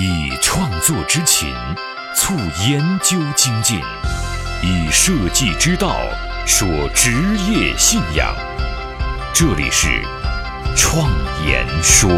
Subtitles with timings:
[0.00, 1.52] 以创作之情
[2.14, 2.32] 促
[2.70, 3.80] 研究精进，
[4.62, 5.96] 以设计之道
[6.46, 7.10] 说职
[7.50, 8.32] 业信仰。
[9.34, 9.88] 这里是
[10.76, 11.10] 创
[11.44, 12.08] 言说。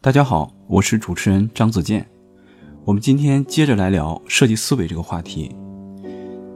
[0.00, 2.08] 大家好，我是主持人张子健。
[2.86, 5.54] 我们今天接着来聊设计思维这个话题。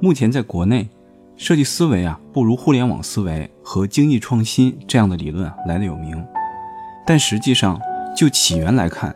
[0.00, 0.88] 目前在国内，
[1.36, 6.24] 设计思维啊不如互联网思维和精益创新这样的理论来的有名。
[7.04, 7.80] 但实际上，
[8.16, 9.12] 就起源来看，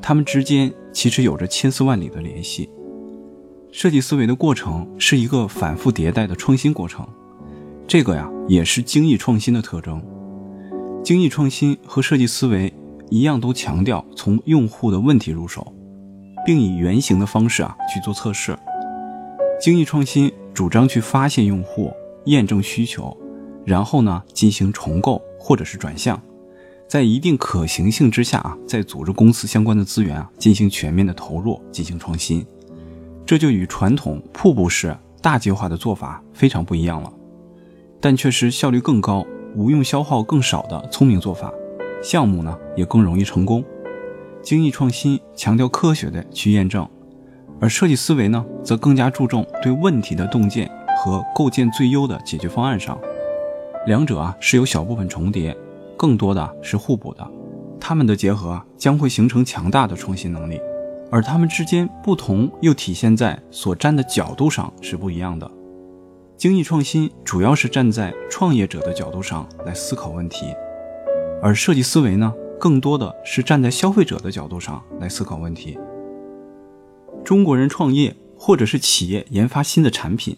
[0.00, 2.70] 它们之间其实有着千丝万缕的联系。
[3.72, 7.04] 设计思维的过程是一个反复迭代的创新过程，
[7.88, 10.00] 这个呀也是精益创新的特征。
[11.02, 12.72] 精益创新和设计思维。
[13.10, 15.72] 一样都强调从用户的问题入手，
[16.44, 18.54] 并以原型的方式啊去做测试。
[19.58, 21.90] 精益创新主张去发现用户、
[22.26, 23.16] 验证需求，
[23.68, 26.18] 然后呢进行重构或者是转向，
[26.88, 32.46] 在一定可行性之下啊，再组织公司相关的资源啊进行全面的投入，进行创新。
[33.26, 37.12] 这就与传统瀑布式大计划的做法非常不一样了，
[38.00, 41.52] 但却是效率更高、无用消耗更少的聪明做法。
[42.02, 43.62] 项目呢也更容易成功。
[44.40, 46.88] 精益创新强调科学的去验证，
[47.60, 52.98] 而设计思维呢则更加注重对问题的洞见和构建最优的解决方案上。
[53.86, 55.56] 两者啊是有小部分重叠，
[55.96, 57.26] 更多的是互补的。
[57.80, 60.60] 它们的结合啊将会形成强大的创新能力，
[61.10, 65.50] 而它们之间不同又体现在所站的角度上是不一样的。
[66.36, 70.54] 精益创新主要是站在创业者的角度上来思考问题。
[71.40, 75.78] 而设计思维呢，更多的是站在消费者的角度上来思考问题。
[77.24, 80.36] 中国人创业或者是企业研发新的产品，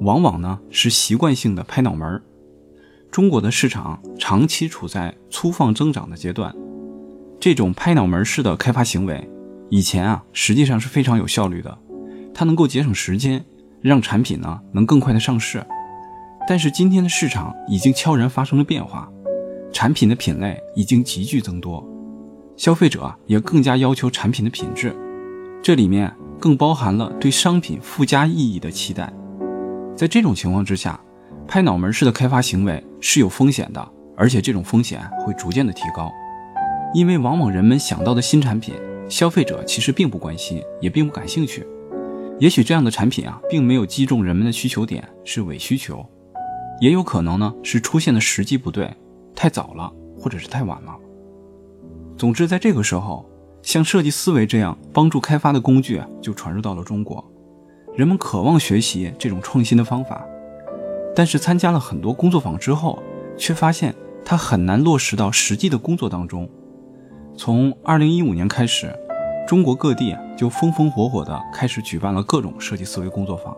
[0.00, 2.22] 往往呢是习惯性的拍脑门儿。
[3.14, 6.52] 中国的市场长期处在粗放增长的阶段，
[7.38, 9.30] 这种拍脑门式的开发行为，
[9.70, 11.78] 以前啊实际上是非常有效率的，
[12.34, 13.44] 它能够节省时间，
[13.80, 15.64] 让产品呢能更快的上市。
[16.48, 19.08] 但是今天的市场已经悄然发生了变化。
[19.72, 21.88] 产品的品类已经急剧增多，
[22.56, 24.92] 消费者也更加要求产品的品质，
[25.62, 29.12] 这里面更包含了对商品附加意义的期待。
[29.94, 30.98] 在这种情况之下，
[31.46, 36.10] 拍脑门式的开发行为是有风险的，而且这种风险会逐渐的提高，
[36.94, 38.74] 因为往往人们想到的新产品，
[39.10, 41.66] 消费者其实并不关心，也并不感兴趣。
[42.38, 46.02] 也许这样的产品啊，并没有击中人们的需求点，是伪需求，
[46.80, 48.90] 也有可能呢是出现的时机不对。
[49.36, 50.96] 太早了，或者是太晚了。
[52.16, 53.28] 总之，在这个时候，
[53.60, 57.22] 像设计思维这样帮助开发的工具就传入到了中国。
[57.94, 60.26] 人们渴望学习这种创新的方法，
[61.14, 63.02] 但是参加了很多工作坊之后，
[63.36, 63.94] 却发现
[64.24, 66.48] 它很难落实到实际的工作当中。
[67.36, 68.94] 从2015年开始，
[69.46, 73.56] 中国各地就风风火火地开始举办了各种设计思维工作坊，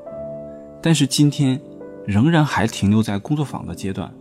[0.83, 1.61] 但是今天
[2.05, 4.13] 仍然还停留在工作坊的阶段。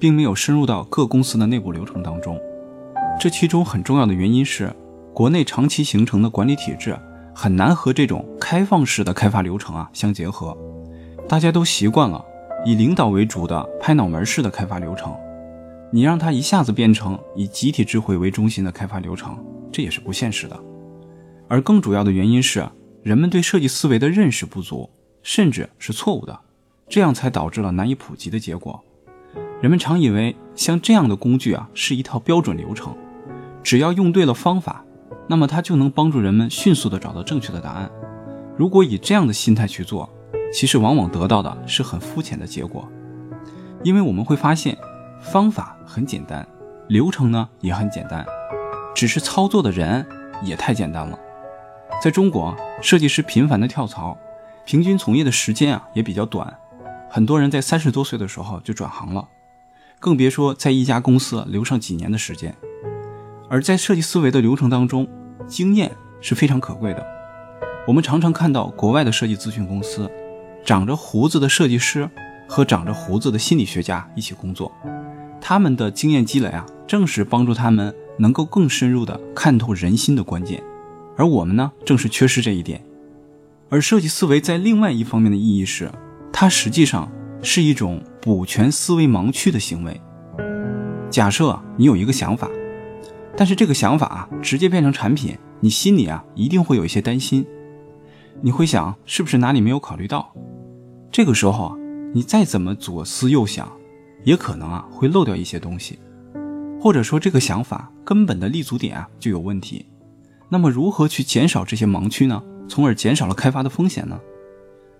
[0.00, 2.40] 并没有深入到各公司的内部流程当中，
[3.18, 4.72] 这其中很重要的原因是，
[5.12, 6.96] 国内长期形成的管理体制
[7.34, 10.56] 很难和这种开放式的开发流程啊相结合。
[11.28, 12.24] 大家都习惯了
[12.68, 15.16] 以领导为主的拍脑门式的开发流程，
[15.90, 19.42] 你让它一下子变成以集体智慧为中心的开发流程，
[19.72, 20.60] 这也是不现实的。
[21.48, 22.68] 而更主要的原因是，
[23.02, 24.90] 人们对设计思维的认识不足，
[25.22, 26.40] 甚至是错误的，
[26.90, 28.78] 这样才导致了难以普及的结果。
[29.62, 32.94] 人们常以为像这样的工具啊是一套标准流程，
[33.62, 34.84] 只要用对了方法，
[35.26, 37.90] 那么它就能帮助人们迅速的找到正确的答案。
[38.58, 40.06] 如果以这样的心态去做，
[40.52, 42.88] 其实往往得到的是很肤浅的结果。
[43.84, 44.76] 因为我们会发现，
[45.20, 46.46] 方法很简单，
[46.88, 48.26] 流程呢也很简单，
[48.94, 50.04] 只是操作的人
[50.42, 51.18] 也太简单了。
[52.02, 54.16] 在中国，设计师频繁的跳槽，
[54.64, 56.56] 平均从业的时间啊也比较短，
[57.08, 59.28] 很多人在三十多岁的时候就转行了。
[60.00, 62.54] 更别说在一家公司留上几年的时间，
[63.48, 65.08] 而在设计思维的流程当中，
[65.46, 65.90] 经验
[66.20, 67.06] 是非常可贵的。
[67.86, 70.10] 我们常常看到国外的设计咨询公司，
[70.68, 72.10] 长着胡子的设计师
[72.46, 74.70] 和长着胡子的心理学家一起工作，
[75.40, 80.62] 他们的经验积累啊，正是帮助他们能够更深入的看透人心的关键。
[81.16, 82.84] 而我们呢，正是缺失这一点。
[83.70, 85.90] 而设计思维在另外一方面的意义是，
[86.30, 87.10] 它实际上。
[87.40, 90.00] 是一种补全思维盲区的行为。
[91.08, 92.50] 假设你有一个想法，
[93.36, 97.46] 但是这个想法直接变成产品，你心里啊一定会有一些担心。
[98.40, 100.34] 你会想是不是哪里没有考虑到？
[101.10, 101.76] 这个时候啊，
[102.14, 103.70] 你再怎么左思右想，
[104.24, 105.98] 也可能啊会漏掉一些东西，
[106.80, 109.86] 或者说这个想法根本的立足点啊就有问题。
[110.48, 112.42] 那么如何去减少这些盲区呢？
[112.68, 114.20] 从而减少了开发的风险呢？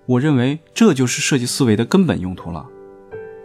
[0.06, 2.66] 我认为这就是设计思维的根本用途了。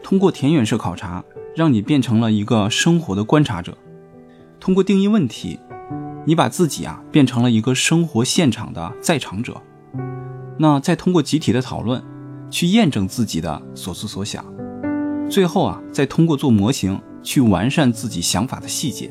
[0.02, 1.24] 通过田园式考察，
[1.56, 3.74] 让你变成了一个生活的观察者；
[4.60, 5.60] 通过定义问题，
[6.26, 9.62] 你把自己啊变成了一个生活现场的在场者。
[10.58, 12.02] 那再通过集体的讨论，
[12.54, 14.46] 去验证自己的所思所想。
[15.28, 19.10] 最后啊，再通过做模型去完善自己想法的细节。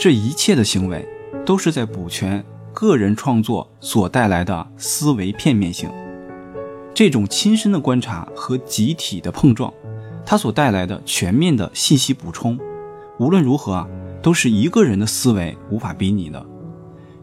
[0.00, 1.06] 这一切的行为，
[1.44, 2.42] 都是在补全
[2.72, 5.90] 个人创作所带来的思维片面性。
[6.94, 9.70] 这种亲身的观察和集体的碰撞，
[10.24, 12.58] 它所带来的全面的信息补充，
[13.18, 13.86] 无论如何啊，
[14.22, 16.42] 都是一个人的思维无法比拟的。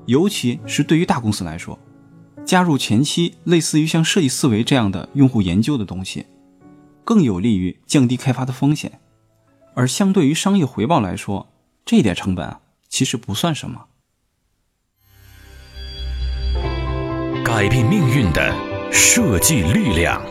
[0.05, 1.79] 尤其是对于大公司来说，
[2.45, 6.25] 加入前期类似于像设计思维这样的用户研究的东西，
[7.03, 8.99] 更有利于降低开发的风险。
[9.73, 11.51] 而相对于商业回报来说，
[11.83, 13.87] 这点成本啊，其实不算什么。
[17.43, 18.75] 改变命运的。
[18.91, 20.21] 设计力量，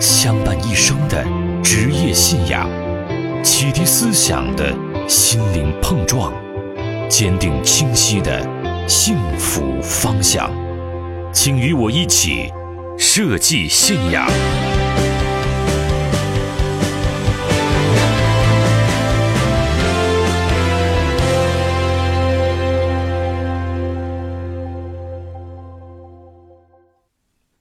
[0.00, 1.24] 相伴一生的
[1.62, 2.68] 职业信仰，
[3.44, 4.76] 启迪思想的
[5.08, 6.32] 心灵碰撞，
[7.08, 8.42] 坚定清晰的
[8.88, 10.50] 幸福方向。
[11.32, 12.52] 请与我一起
[12.98, 14.28] 设计信仰。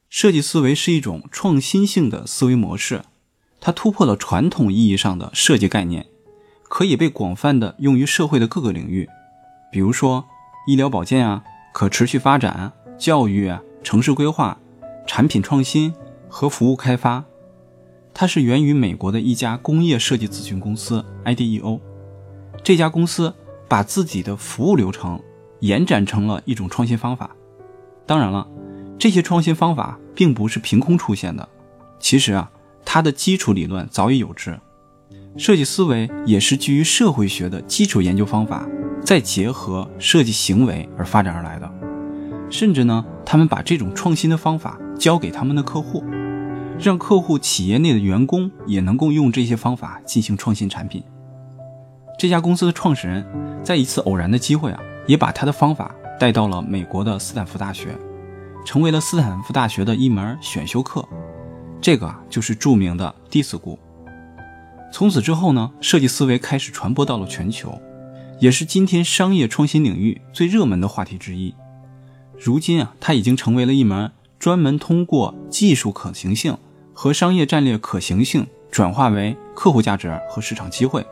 [0.09, 3.01] 设计思维是一种创新性的思维模式，
[3.61, 6.05] 它突破了传统意义上的设计概念，
[6.63, 9.07] 可以被广泛的用于社会的各个领域，
[9.71, 10.25] 比如说
[10.67, 11.43] 医疗保健啊、
[11.73, 13.51] 可持续发展啊、教育、
[13.81, 14.55] 城市规划、
[15.07, 15.91] 产品创新
[16.29, 17.25] 和服务开发。
[18.13, 21.79] 它是源于美国的一家工业设计咨询公司 IDEO，
[22.61, 23.33] 这家公司
[23.67, 25.19] 把自己的服务流程
[25.61, 27.31] 延展成了一种创新方法。
[28.05, 28.47] 当然了。
[28.99, 31.49] 这些创新方法并不是凭空出现的，
[31.99, 32.51] 其实啊，
[32.85, 34.59] 它的基础理论早已有之。
[35.37, 38.69] 设计思维也是基于社会学的基础研究方法，
[39.03, 41.80] 再结合设计行为而发展而来的。
[42.51, 46.03] 甚至呢，他们把这种创新的方法交给他们的客户，
[46.77, 51.01] 让客户企业内的员工也能够用这些方法进行创新产品。
[52.19, 53.25] 这家公司的创始人
[53.63, 57.97] 在一次偶然的机会啊，也把他的方法带到了美国的斯坦福大学。
[58.63, 61.03] 成为了斯坦福大学的一门选修课，
[61.81, 63.77] 这个啊就是著名的 DISC。
[64.93, 67.81] 从此之后呢，设计思维开始传播到了全球，
[68.39, 71.55] 也是今天商业创新领域最热门的话题之一。
[72.43, 76.57] 如今啊，它已经成为了一门专门通过技术可行性
[76.91, 81.05] 和商业战略可行性转化为客户价值和市场机会，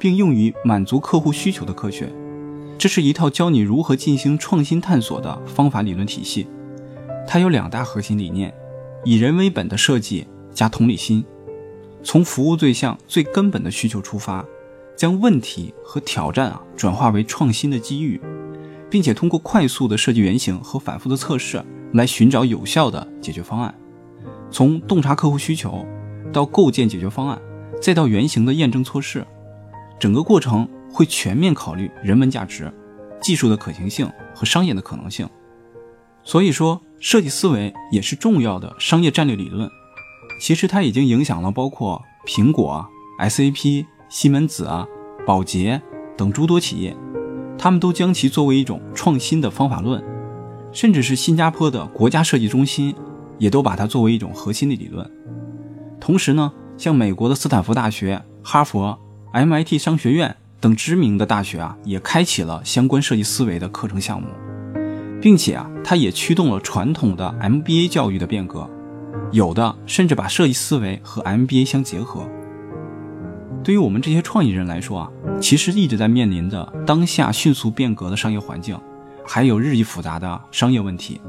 [0.00, 2.12] 并用于满足客户需求的科学。
[2.76, 6.48] 这是一套教你如何进行创新探索的方法理论体系。
[7.24, 8.52] 它有两大核心理念：
[9.04, 11.24] 以人为本的设计加同理心，
[12.02, 14.44] 从服务对象最根本的需求出发，
[14.96, 18.20] 将问题和挑战啊转化为创新的机遇，
[18.90, 23.74] 并且通过快速的设计原型和反复的测试来寻找有效的解决方案。
[24.50, 25.86] 从洞察客户需求
[26.32, 27.40] 到构建解决方案，
[27.80, 29.26] 再到原型的验证测试，
[29.98, 32.72] 整个过程会全面考虑人文价值、
[33.20, 35.28] 技术的可行性和商业的可能性。
[36.24, 36.80] 所以说。
[37.00, 39.70] 设计思维也是重要的商业战略理论，
[40.40, 42.88] 其实它已经影响了包括苹果啊、
[43.20, 44.84] SAP、西门子啊、
[45.24, 45.80] 宝洁
[46.16, 46.96] 等诸多企业，
[47.58, 50.02] 他们都将其作为一种创新的方法论，
[50.72, 52.94] 甚至是新加坡的国家设计中心
[53.36, 55.10] 也都把它作为一种核心的理论。
[56.00, 58.96] 同时呢，像美国的斯坦福大学、哈佛、
[59.32, 64.28] MIT 商学院等知名的大学啊，也开启了相关设计思维的课程项目。
[65.20, 68.70] 并且啊，它也驱动了传统的 MBA 教育的变革，
[69.32, 72.22] 有的甚至把设计思维和 MBA 相结合。
[73.64, 78.78] 对于我们这些创意人来说啊，其实一直在面临着当下迅速变革的商业环境，
[79.26, 81.20] 还有日益复杂的商业问题。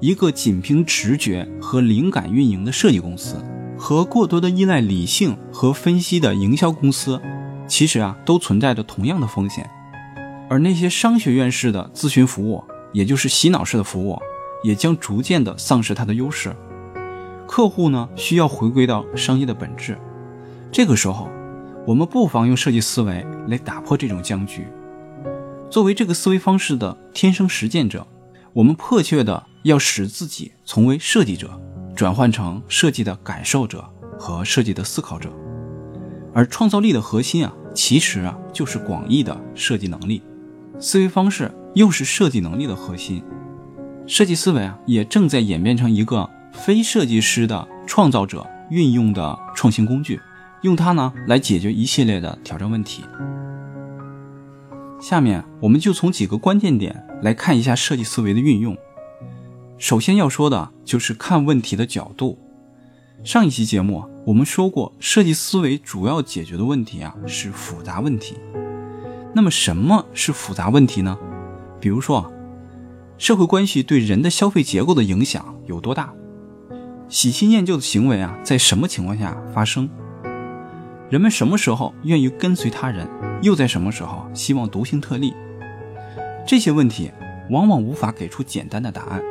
[0.00, 3.36] 一个仅凭直觉和灵感运营的设计公司，
[3.78, 7.20] 和过多的依赖理性和分析的营销公司，
[7.66, 9.68] 其实啊，都存在着同样的风险。
[10.48, 12.62] 而那些商学院式的咨询服务，
[12.92, 14.18] 也就是洗脑式的服务，
[14.62, 16.54] 也将逐渐的丧失它的优势。
[17.46, 19.98] 客户呢，需要回归到商业的本质。
[20.70, 21.28] 这个时候，
[21.86, 24.66] 我们不妨用设计思维来打破这种僵局。
[25.70, 28.04] 作为这个思维方式的天生实践者，
[28.52, 31.60] 我们迫切的要使自己从为设计者
[31.94, 33.88] 转换成设计的感受者
[34.18, 35.30] 和设计的思考者。
[36.34, 40.20] 而创造力的核心啊，其实啊就是广义的设计能力，
[40.80, 43.22] 思维方式又是设计能力的核心。
[44.08, 50.20] 设计思维啊，也正在演变成一个非设计师的创造者运用的创新工具，
[50.66, 53.04] 用它呢来解决一系列的挑战问题。
[55.00, 58.76] 下面我们就从几个关键点来看一下设计思维的运用。
[59.78, 62.38] 首先要说的就是看问题的角度。
[63.22, 68.36] 上一期节目我们说过，设计思维主要解决的问题啊是复杂问题。
[69.34, 71.16] 那么什么是复杂问题呢？
[71.78, 72.32] 比如说，
[73.18, 76.12] 社会关系对人的消费结构的影响有多大？
[77.08, 79.88] 喜新厌旧的行为啊在什么情况下发生？
[81.08, 83.08] 人们什么时候愿意跟随他人？
[83.40, 85.32] 又在什么时候希望独行特立？
[86.44, 87.12] 这些问题
[87.50, 89.22] 往往无法给出简单的答案。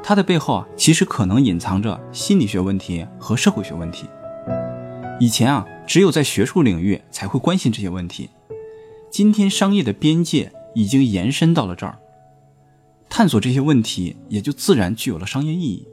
[0.00, 4.06] 它的背后啊，其实可能隐藏着心理学问题和社会学问题。
[5.18, 8.30] 以前啊，只有在学术领域才会关心这些问题。
[9.10, 11.98] 今天商业的边界已经延伸到了这儿，
[13.08, 15.88] 探索这些问题也就自然具有了商业意义。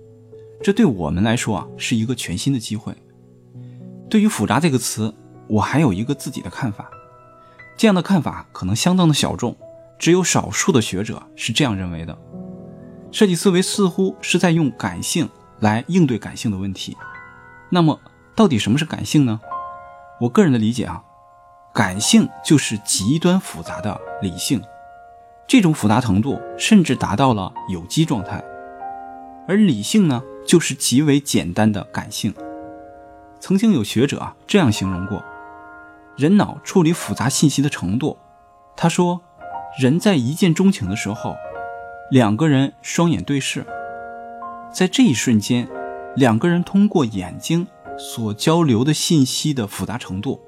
[0.62, 2.94] 这对我们来说啊，是一个全新的机会。
[4.10, 5.14] 对于“复杂”这个词，
[5.48, 6.90] 我还有一个自己的看法。
[7.78, 9.56] 这样的看法可能相当的小众，
[9.98, 12.18] 只有少数的学者是这样认为的。
[13.12, 15.30] 设计思维似乎是在用感性
[15.60, 16.96] 来应对感性的问题，
[17.70, 18.00] 那么
[18.36, 19.40] 到底什么是感性呢？
[20.22, 21.04] 我个人的理解啊，
[21.74, 24.62] 感性就是极端复杂的理性，
[25.48, 28.44] 这种复杂程度甚至达到了有机状态，
[29.48, 32.34] 而理性呢，就是极为简单的感性。
[33.40, 35.24] 曾经有学者啊这样形容过，
[36.18, 38.18] 人脑处理复杂信息的程度，
[38.76, 39.22] 他说，
[39.80, 41.36] 人在一见钟情的时候。
[42.12, 43.66] 两个人双眼对视，
[44.70, 45.66] 在这一瞬间，
[46.14, 47.66] 两个人通过眼睛
[47.98, 50.42] 所交流的信息的复杂程度，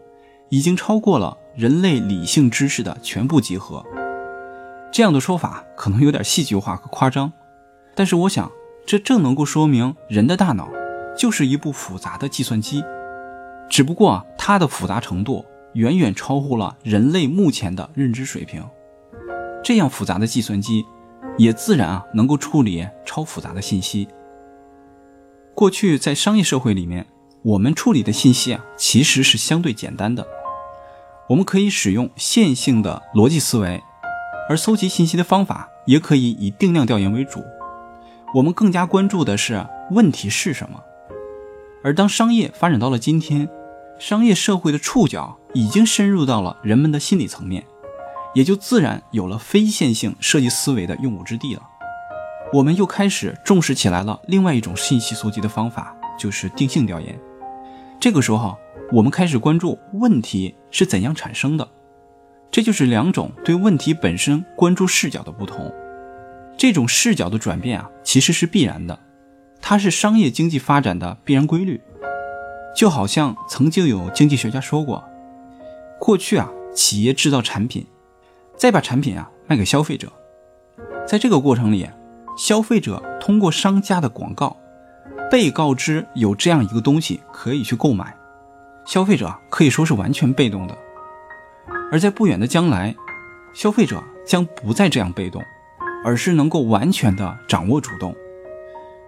[0.49, 3.81] 已经超过了人类理性知识的全部集合。
[4.91, 7.31] 这样的说法可能有点戏剧化和夸张，
[7.95, 8.51] 但是我想，
[8.85, 10.67] 这正能够说明人的大脑
[11.17, 12.83] 就是一部复杂的计算机，
[13.69, 18.63] 只不过它的复杂程度远远超乎了人类目前的认知水平。
[19.63, 20.85] 这样复杂的计算机。
[21.35, 24.07] 也自然啊，能够处理超复杂的信息。
[25.55, 27.07] 过去在商业社会里面，
[27.41, 30.27] 我们处理的信息啊，其实是相对简单的。
[31.29, 33.81] 我们可以使用线性的逻辑思维，
[34.47, 37.43] 而搜集信息的方法也可以以定量调研为主。
[38.35, 40.83] 我们更加关注的是问题是什么。
[41.83, 43.49] 而当商业发展到了今天，
[43.99, 47.63] 商业社会的触角已经深入到了人们的心理层面。
[48.33, 51.61] 也就自然有了非线性设计思维的用武之地了。
[52.51, 57.15] 我们又开始重视起来了另外一种信息搜集的方法，就是定性调研。
[57.99, 58.57] 这个时候，
[58.91, 61.69] 我们开始关注问题是怎样产生的。
[62.49, 65.71] 这就是两种对问题本身关注视角的不同。
[66.57, 68.97] 这种视角的转变啊，其实是必然的，
[69.61, 71.79] 它是商业经济发展的必然规律。
[72.75, 75.03] 就好像曾经有经济学家说过，
[75.99, 77.85] 过去啊，企业制造产品。
[78.55, 80.11] 再把产品啊卖给消费者，
[81.07, 81.89] 在这个过程里，
[82.37, 84.55] 消费者通过商家的广告，
[85.29, 88.15] 被告知有这样一个东西可以去购买，
[88.85, 90.77] 消费者可以说是完全被动的。
[91.91, 92.95] 而在不远的将来，
[93.53, 95.43] 消费者将不再这样被动，
[96.05, 98.15] 而是能够完全的掌握主动。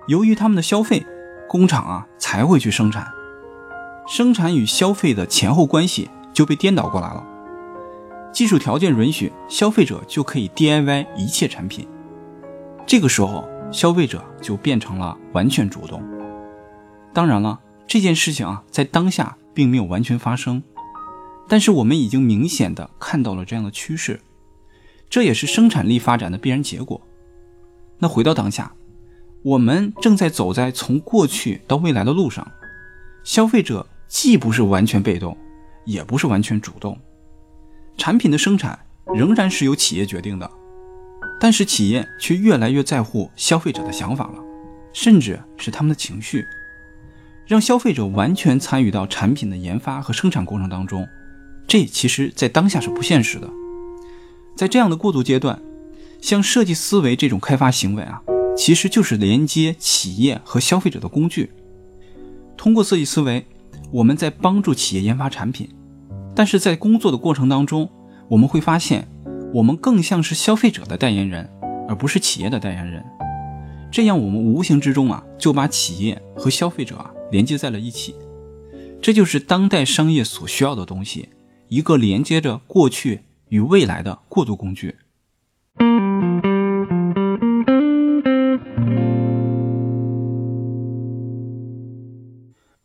[0.07, 1.05] 由于他们的消费，
[1.47, 3.07] 工厂啊才会去生产，
[4.07, 7.23] 生产与消费的前后关系就被颠倒过来了。
[8.31, 11.87] 技术条件允许，消费者就可以 DIY 一切产品。
[12.85, 16.03] 这个时候，消费者就变成了完全主动。
[17.13, 20.61] 当然了，这件事情啊，在当下并没有完全发生，
[21.47, 24.19] 但是我们已经明显的看到了这样的趋势，
[25.09, 27.01] 这也是生产力发展的必然结果。
[27.99, 28.73] 那回到当下，
[29.43, 32.45] 我们正在走在从过去到未来的路上，
[33.23, 35.37] 消费者既不是完全被动，
[35.85, 36.97] 也不是完全主动。
[37.97, 38.77] 产品的生产
[39.13, 40.49] 仍然是由企业决定的，
[41.39, 44.43] 但是企业却越来越在乎消费者的想法了，
[44.93, 46.45] 甚至是他们的情绪，
[47.47, 51.07] 让消费者完全参与到产品的研发和生产过程当中，
[51.67, 53.49] 这其实在当下是不现实的。
[54.55, 55.61] 在这样的过渡阶段，
[56.21, 58.21] 像设计思维这种开发行为啊，
[58.57, 61.51] 其实就是连接企业和消费者的工具。
[62.57, 63.45] 通过设计思维，
[63.91, 65.69] 我们在帮助企业研发产品。
[66.35, 67.89] 但是在工作的过程当中，
[68.27, 69.07] 我们会发现，
[69.53, 71.49] 我们更像是消费者的代言人，
[71.87, 73.03] 而不是企业的代言人。
[73.91, 78.13] 这样，我们无形之中啊，就把企业和消费者啊连接在了一起。
[79.01, 81.29] 这就是当代商业所需要的东西，
[81.69, 84.95] 一个连接着过去与未来的过渡工具。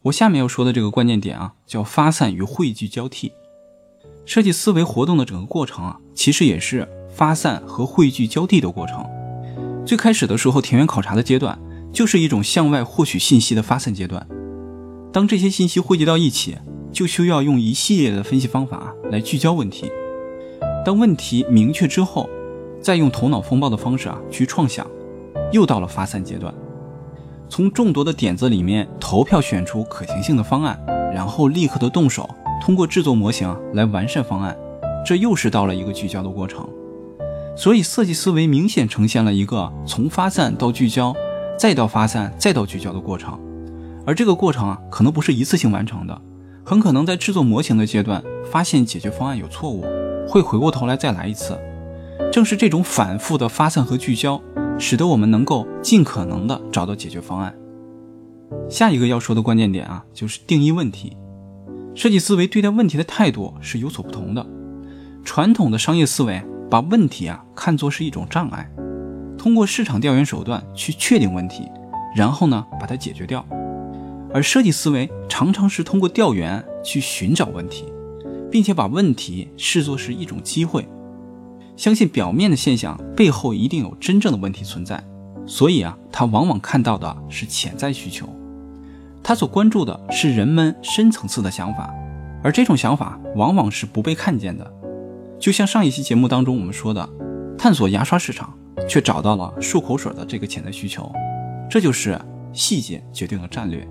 [0.05, 3.33] 我下面要说的这个关键点啊，叫发散与汇聚交替。
[4.25, 9.05] 设计思维活动的整个过程啊，其实也是发散和汇聚交替的过程。
[9.85, 11.59] 最开始的时候，田园考察的阶段
[11.93, 14.27] 就是一种向外获取信息的发散阶段。
[15.13, 16.57] 当这些信息汇集到一起，
[16.91, 19.93] 就需要用一系列的分析方法来聚焦问题。
[20.83, 22.27] 当问题明确之后，
[22.81, 24.87] 再用头脑风暴的方式啊去创想，
[25.53, 26.55] 又到了发散阶段。
[27.51, 30.81] 从众多的点子里面投票选出可行性的方案，
[31.13, 32.31] 然后立刻的动手，
[32.63, 34.57] 通过制作模型来完善方案，
[35.05, 36.67] 这又是到了一个聚焦的过程。
[37.57, 41.13] 所以设计思维明显呈现了一个从发散到聚焦，
[41.59, 43.37] 再到发散再到聚焦的过程。
[44.07, 46.23] 而这个过程啊，可能不是一次性完成的，
[46.65, 49.85] 很可能在制作模型的阶段发现解决方案有错误，
[50.29, 51.59] 会回过头来再来一次。
[52.33, 54.41] 正是这种反复的发散和聚焦。
[54.81, 57.55] 使得我们能够尽可能的找到解决方案。
[58.69, 61.17] 下一个要说的关键点啊，就是定义问题。
[61.95, 64.45] 设计思维对待问题的态度是有所不同的。
[65.23, 68.69] 传统的商业思维把问题啊看作是一种障碍，
[69.37, 71.69] 通过市场调研手段去确定问题，
[72.17, 73.47] 然后呢把它解决掉。
[74.33, 77.85] 而设计思维常常是通过调研去寻找问题，
[78.51, 80.89] 并且把问题视作是一种机会。
[81.81, 85.03] 相信表面的现象背后一定有真正的问题存在，
[85.47, 88.29] 所以啊，他往往看到的是潜在需求，
[89.23, 91.91] 他所关注的是人们深层次的想法，
[92.43, 94.71] 而这种想法往往是不被看见的。
[95.39, 97.09] 就像上一期节目当中我们说的，
[97.57, 98.53] 探索牙刷市场，
[98.87, 101.11] 却找到了漱口水的这个潜在需求，
[101.71, 102.21] 这就是
[102.53, 103.89] 细节决定了战略。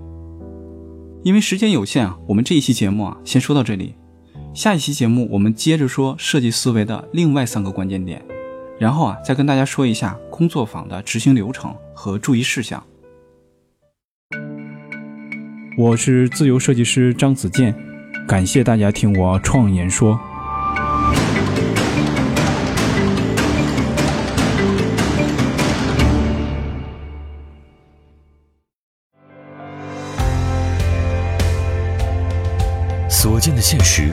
[1.24, 3.96] 因为时间有限啊，我们这一期节目啊，先说到这里。
[4.52, 8.20] 下一期节目，我们接着说设计思维的另外三个关键点，
[8.80, 12.82] 然后啊，再跟大家说一下工作坊的执行流程和注意事项。
[15.78, 17.74] 我是自由设计师张子健，
[18.26, 20.18] 感谢大家听我创言说。
[33.08, 34.12] 所见的现实。